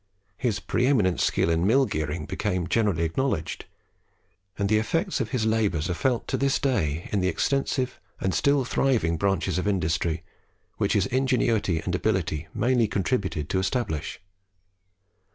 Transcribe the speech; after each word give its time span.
His 0.39 0.59
pre 0.59 0.87
eminent 0.87 1.19
skill 1.19 1.51
in 1.51 1.67
mill 1.67 1.85
gearing 1.85 2.25
became 2.25 2.65
generally 2.65 3.03
acknowledged, 3.03 3.65
and 4.57 4.67
the 4.67 4.79
effects 4.79 5.21
of 5.21 5.29
his 5.29 5.45
labours 5.45 5.91
are 5.91 5.93
felt 5.93 6.27
to 6.29 6.37
this 6.37 6.57
day 6.57 7.07
in 7.11 7.19
the 7.19 7.27
extensive 7.27 7.99
and 8.19 8.33
still 8.33 8.65
thriving 8.65 9.15
branches 9.15 9.59
of 9.59 9.67
industry 9.67 10.23
which 10.77 10.93
his 10.93 11.05
ingenuity 11.05 11.81
and 11.81 11.93
ability 11.93 12.47
mainly 12.51 12.87
contributed 12.87 13.47
to 13.49 13.59
establish. 13.59 14.19